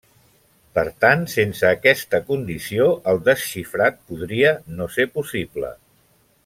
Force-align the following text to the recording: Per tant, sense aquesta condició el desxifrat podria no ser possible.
Per 0.77 0.83
tant, 1.03 1.25
sense 1.33 1.67
aquesta 1.73 2.21
condició 2.31 2.89
el 3.13 3.21
desxifrat 3.29 4.03
podria 4.11 4.59
no 4.81 4.93
ser 4.97 5.11
possible. 5.19 5.75